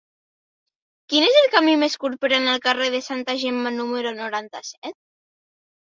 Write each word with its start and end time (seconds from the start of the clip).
Quin 1.13 1.25
és 1.27 1.37
el 1.41 1.49
camí 1.57 1.75
més 1.85 1.99
curt 2.05 2.21
per 2.25 2.33
anar 2.39 2.57
al 2.57 2.65
carrer 2.65 2.91
de 2.99 3.05
Santa 3.11 3.39
Gemma 3.45 3.77
número 3.79 4.19
noranta-set? 4.21 5.03